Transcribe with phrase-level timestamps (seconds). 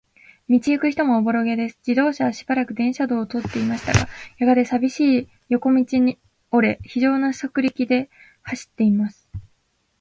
[0.49, 1.79] 道ゆく人もおぼろげです。
[1.87, 6.17] 自動車はしばらく電車道を通っていましたが、やがて、さびしい横町に
[6.49, 8.09] 折れ、ひじょうな速力で
[8.41, 9.29] 走っています。